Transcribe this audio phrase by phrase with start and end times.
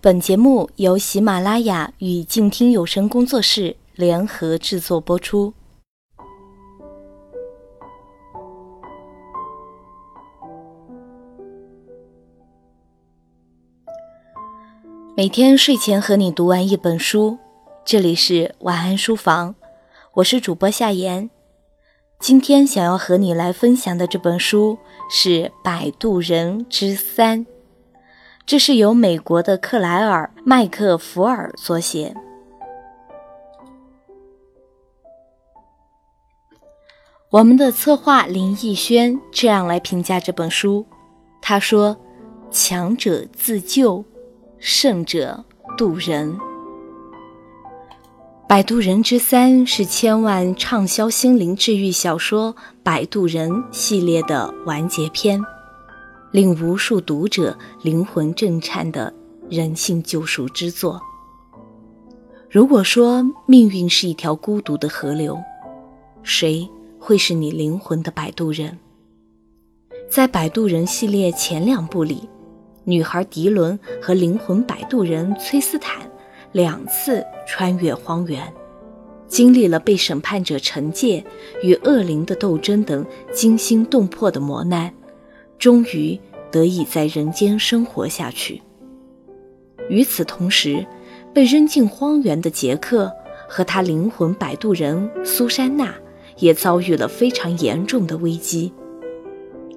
[0.00, 5.52] 本节目由喜马拉雅与静听有声工作室联合制作播出。
[15.16, 17.36] 每天睡前和你读完一本书，
[17.84, 19.56] 这里是晚安书房，
[20.14, 21.28] 我是主播夏言。
[22.20, 24.78] 今天想要和你来分享的这本书
[25.10, 25.30] 是
[25.64, 27.44] 《摆渡人之三》。
[28.48, 32.14] 这是由美国的克莱尔·麦克福尔所写。
[37.28, 40.86] 我们的策划林逸轩这样来评价这本书，
[41.42, 41.94] 他说
[42.50, 44.02] ：“强者自救，
[44.58, 45.44] 胜者
[45.76, 46.32] 渡人。”
[48.48, 55.38] 《摆渡人之三》是千万畅销心灵治愈小说《摆渡人》系列的完结篇。
[56.30, 59.12] 令无数读者灵魂震颤的
[59.48, 61.00] 人性救赎之作。
[62.50, 65.38] 如果说命运是一条孤独的河流，
[66.22, 68.78] 谁会是你灵魂的摆渡人？
[70.10, 72.28] 在《摆渡人》系列前两部里，
[72.84, 76.10] 女孩迪伦和灵魂摆渡人崔斯坦
[76.52, 78.52] 两次穿越荒原，
[79.26, 81.24] 经历了被审判者惩戒
[81.62, 84.92] 与恶灵的斗争等惊心动魄的磨难。
[85.58, 86.18] 终于
[86.50, 88.62] 得以在人间生活下去。
[89.88, 90.86] 与此同时，
[91.34, 93.12] 被扔进荒原的杰克
[93.48, 95.94] 和他灵魂摆渡人苏珊娜
[96.38, 98.72] 也遭遇了非常严重的危机。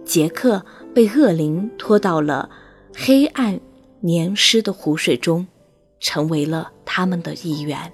[0.03, 2.49] 杰克被恶灵拖到了
[2.93, 3.59] 黑暗
[4.01, 5.47] 黏湿的湖水中，
[5.99, 7.91] 成为了他们的一员。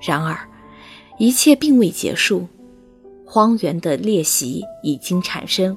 [0.00, 0.36] 然而，
[1.18, 2.48] 一切并未结束，
[3.24, 5.76] 荒原的裂隙已经产生。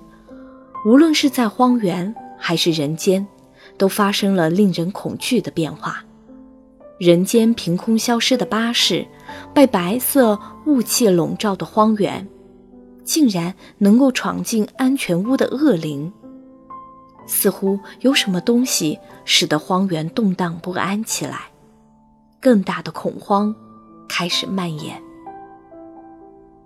[0.86, 3.25] 无论是在荒原还是人间，
[3.75, 6.05] 都发生了令人恐惧的变化。
[7.00, 9.05] 人间凭空消失的巴士，
[9.52, 12.27] 被白色雾气笼罩的荒原，
[13.03, 16.14] 竟然能够闯进安全屋的恶灵。
[17.26, 21.49] 似乎有什么东西使得荒原动荡不安起来，
[22.39, 23.54] 更大的恐慌
[24.08, 25.02] 开始蔓延。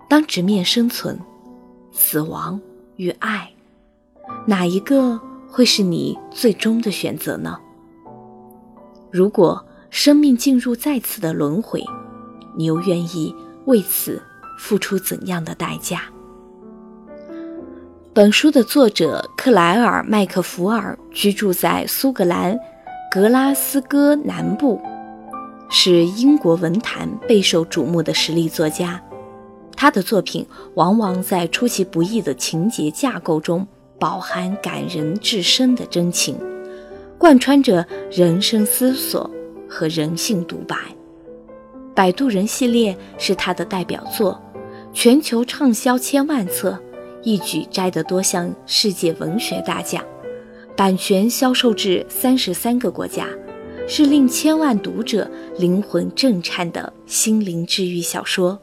[0.10, 1.18] 当直面生存、
[1.94, 2.60] 死亡
[2.98, 3.50] 与爱。
[4.46, 7.58] 哪一个会是你最终的选择呢？
[9.12, 11.84] 如果生命进入再次的轮回，
[12.56, 13.36] 你又愿意
[13.66, 14.22] 为此
[14.58, 16.04] 付出怎样的代价？
[18.14, 22.58] 本书的作者克莱尔·麦克福尔居住在苏格兰
[23.12, 24.82] 格拉斯哥南部，
[25.70, 29.02] 是英国文坛备受瞩目的实力作家。
[29.76, 30.46] 他的作品
[30.76, 33.66] 往往在出其不意的情节架构中。
[34.00, 36.38] 饱含感人至深的真情，
[37.18, 39.30] 贯穿着人生思索
[39.68, 40.76] 和人性独白。
[41.94, 44.42] 《摆渡人》系列是他的代表作，
[44.94, 46.80] 全球畅销千万册，
[47.24, 50.02] 一举摘得多项世界文学大奖，
[50.78, 53.28] 版权销售至三十三个国家，
[53.86, 58.58] 是令千万读者灵魂震颤的心灵治愈小说。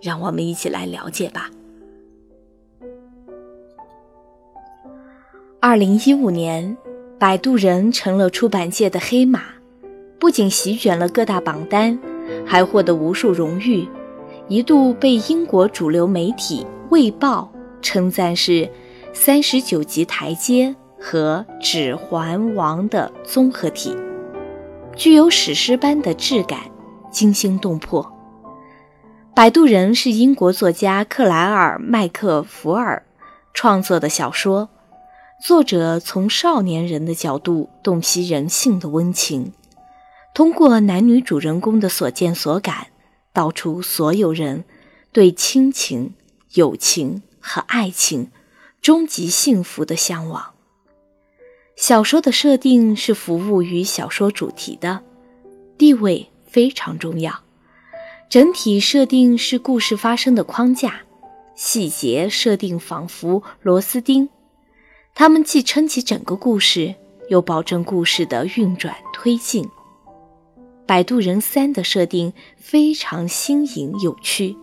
[0.00, 1.50] 让我们一起来了解吧。
[5.68, 6.74] 二零一五年，
[7.18, 9.42] 《摆渡人》成了出版界的黑马，
[10.18, 11.98] 不仅席卷了各大榜单，
[12.46, 13.86] 还获得无数荣誉，
[14.48, 17.52] 一度被英国主流媒体《卫报》
[17.82, 18.66] 称赞是
[19.12, 23.94] “三十九级台阶”和《指环王》的综合体，
[24.96, 26.60] 具有史诗般的质感，
[27.10, 28.02] 惊心动魄。
[29.34, 33.02] 《摆渡人》是英国作家克莱尔·麦克福尔
[33.52, 34.70] 创作的小说。
[35.40, 39.52] 作者从少年人的角度洞悉人性的温情，
[40.34, 42.88] 通过男女主人公的所见所感，
[43.32, 44.64] 道出所有人
[45.12, 46.14] 对亲情、
[46.54, 48.32] 友情和爱情
[48.82, 50.54] 终极幸福的向往。
[51.76, 55.04] 小说的设定是服务于小说主题的，
[55.78, 57.32] 地位非常重要。
[58.28, 61.02] 整体设定是故事发生的框架，
[61.54, 64.28] 细节设定仿佛螺丝钉。
[65.18, 66.94] 他们既撑起整个故事，
[67.28, 69.64] 又保证故事的运转推进。
[70.86, 74.56] 《摆渡人三》的设定非常新颖有趣，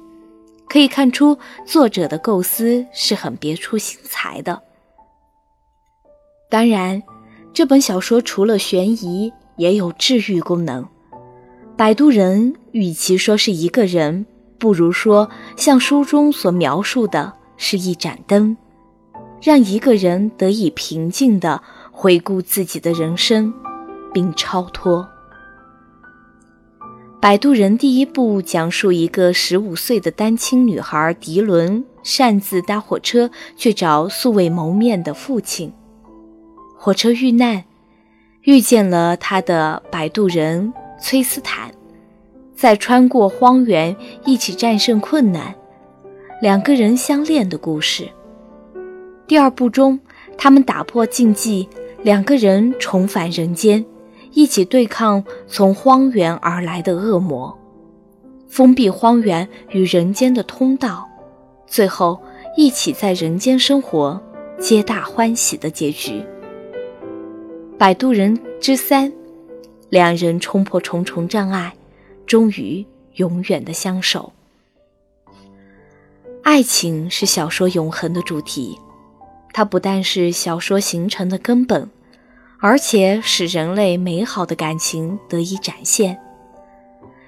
[0.70, 4.62] 可以看出作者的构思是很别出心裁的。
[6.50, 7.04] 当然，
[7.54, 10.88] 这本小说除了悬疑，也有治愈功能。
[11.76, 14.26] 摆渡人与其说是一个人，
[14.58, 18.56] 不如说像书中所描述的是一盏灯。
[19.46, 21.62] 让一个人得以平静地
[21.92, 23.54] 回顾自己的人生，
[24.12, 25.08] 并超脱。
[27.20, 35.72] 《摆渡人》第一部讲述一个十五岁的单亲女孩迪伦擅自搭火车去找素未谋面的父亲，
[36.76, 37.66] 火车遇难，
[38.46, 41.72] 遇见了他的摆渡人崔斯坦，
[42.56, 43.96] 在穿过荒原
[44.26, 45.54] 一起战胜困难，
[46.42, 48.10] 两个人相恋的故事。
[49.28, 50.00] 第二部中，
[50.38, 51.68] 他们打破禁忌，
[52.04, 53.84] 两个人重返人间。
[54.34, 57.58] 一起对抗从荒原而来的恶魔，
[58.50, 61.10] 封闭荒原与人间的通道，
[61.66, 62.20] 最后
[62.58, 64.22] 一起在人间生活，
[64.60, 66.22] 皆大欢喜的结局。
[67.78, 69.10] 摆渡人之三，
[69.90, 71.74] 两人冲破重重障碍，
[72.26, 74.34] 终于永远的相守。
[76.44, 78.78] 爱情是小说永恒的主题，
[79.58, 81.90] 它不但是小说形成的根本。
[82.60, 86.18] 而且使人类美好的感情得以展现，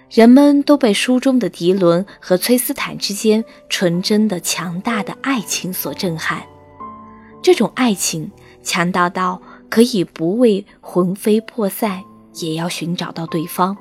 [0.09, 6.43] 人们都被书中的迪伦和崔斯坦之间纯真的、强大的爱情所震撼。
[7.41, 8.29] 这种爱情
[8.61, 12.03] 强大到可以不为魂飞魄散，
[12.35, 13.77] 也要寻找到对方。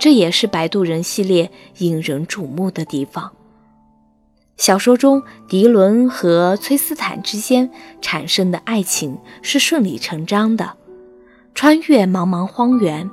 [0.00, 3.35] 这也是《摆渡人》系列引人瞩目的地方。
[4.56, 7.70] 小说中，迪伦和崔斯坦之间
[8.00, 10.74] 产生的爱情是顺理成章的。
[11.54, 13.10] 穿越茫茫荒原，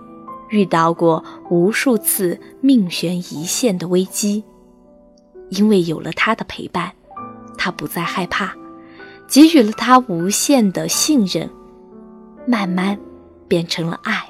[0.49, 4.43] 遇到过无数次命悬一线的危机，
[5.49, 6.93] 因为有了他的陪伴，
[7.57, 8.53] 他不再害怕，
[9.27, 11.49] 给予了他无限的信任，
[12.47, 12.97] 慢慢
[13.49, 14.25] 变成了爱。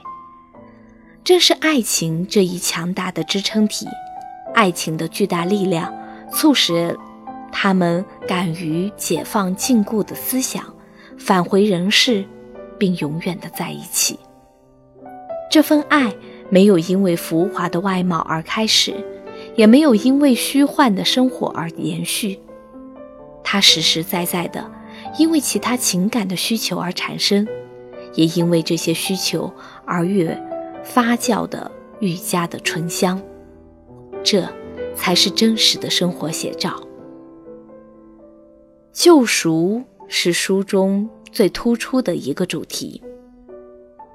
[1.23, 3.87] 正是爱情这一强大的支撑体，
[4.55, 5.93] 爱情的巨大力量。
[6.33, 6.97] 促使
[7.51, 10.63] 他们敢于解放禁锢的思想，
[11.17, 12.25] 返回人世，
[12.79, 14.19] 并永远的在一起。
[15.51, 16.13] 这份爱
[16.49, 18.95] 没有因为浮华的外貌而开始，
[19.55, 22.39] 也没有因为虚幻的生活而延续。
[23.43, 24.71] 它实实在在的
[25.19, 27.47] 因为其他情感的需求而产生，
[28.15, 29.53] 也因为这些需求
[29.85, 30.35] 而越
[30.83, 33.21] 发酵的愈加的醇香。
[34.23, 34.47] 这。
[34.95, 36.75] 才是真实的生活写照。
[38.91, 43.01] 救赎是书中最突出的一个主题。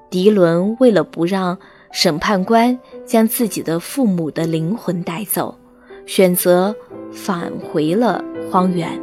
[0.09, 1.57] 迪伦为了不让
[1.91, 5.55] 审判官将自己的父母的灵魂带走，
[6.05, 6.75] 选择
[7.11, 8.99] 返回了荒原。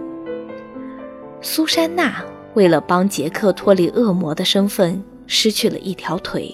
[1.40, 2.24] 苏珊娜
[2.54, 6.52] 为了帮杰克脱离恶魔的身份，失去了一条腿。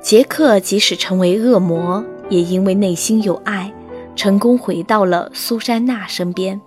[0.00, 2.02] 杰克即使成为恶魔。
[2.32, 3.70] 也因为内心有爱，
[4.16, 6.58] 成功回到了苏珊娜身边。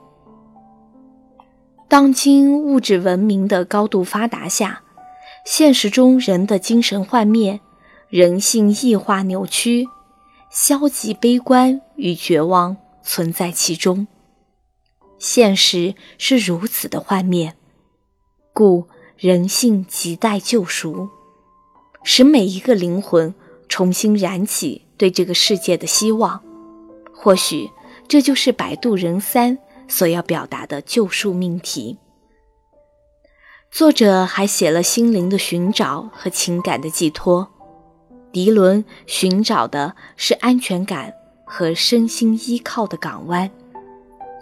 [1.88, 4.84] 当今物质文明的高度发达下，
[5.44, 7.60] 现实中人的精神幻灭、
[8.10, 9.88] 人性异化扭曲、
[10.52, 14.06] 消极悲观与绝望存在其中。
[15.18, 17.56] 现实是如此的幻灭，
[18.54, 18.86] 故
[19.18, 21.10] 人性亟待救赎，
[22.04, 23.34] 使每一个灵魂
[23.68, 24.85] 重新燃起。
[24.98, 26.42] 对这个世界的希望，
[27.14, 27.70] 或许
[28.08, 29.58] 这就是《摆渡人三》
[29.88, 31.98] 所要表达的救赎命题。
[33.72, 37.52] 作者还写了心灵的寻找和情感的寄托。
[38.32, 41.14] 迪伦寻找的是安全感
[41.46, 43.50] 和身心依靠的港湾，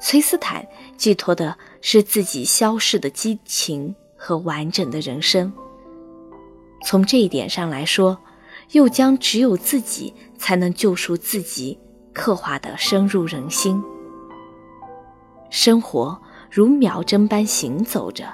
[0.02, 0.68] 崔斯坦
[0.98, 5.52] 寄托的是自己消逝的激情和完整的人生。
[6.86, 8.18] 从这一点上来说，
[8.72, 11.80] 又将只有自己才能救赎自己，
[12.12, 13.82] 刻画得深入人心。
[15.50, 16.22] 生活
[16.52, 18.26] 如秒针般行走着，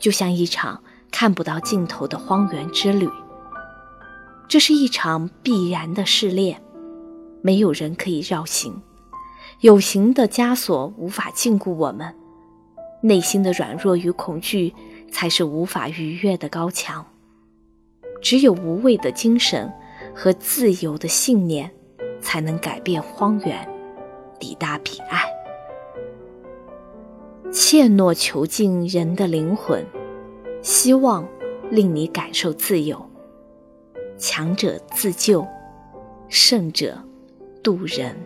[0.00, 3.08] 就像一场看不到尽头的荒原之旅。
[4.48, 6.60] 这是一场必然的试炼，
[7.40, 8.82] 没有人可以绕行，
[9.60, 12.16] 有形的枷锁无法禁锢我们，
[13.00, 14.74] 内心的软弱与恐惧
[15.12, 17.06] 才是无法逾越的高墙。
[18.20, 19.72] 只有无畏的精神
[20.20, 21.70] 和自由的信念，
[22.20, 23.68] 才能改变荒原，
[24.40, 25.22] 抵达彼岸。
[27.52, 29.86] 怯懦囚禁人的灵魂，
[30.60, 31.24] 希望
[31.70, 33.00] 令你感受自由。
[34.16, 35.46] 强者自救，
[36.28, 36.98] 胜者
[37.62, 38.16] 渡人。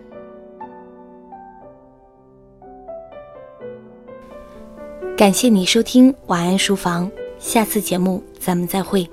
[5.14, 9.06] 感谢你收听晚安书房，下次节目咱们再会。